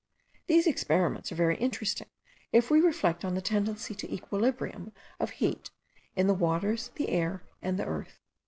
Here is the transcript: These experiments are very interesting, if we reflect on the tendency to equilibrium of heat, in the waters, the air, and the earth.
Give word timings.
These 0.47 0.65
experiments 0.65 1.31
are 1.31 1.35
very 1.35 1.55
interesting, 1.57 2.07
if 2.51 2.71
we 2.71 2.81
reflect 2.81 3.23
on 3.23 3.35
the 3.35 3.39
tendency 3.39 3.93
to 3.93 4.11
equilibrium 4.11 4.93
of 5.19 5.29
heat, 5.37 5.69
in 6.15 6.25
the 6.25 6.33
waters, 6.33 6.89
the 6.95 7.09
air, 7.09 7.43
and 7.61 7.77
the 7.77 7.85
earth. 7.85 8.17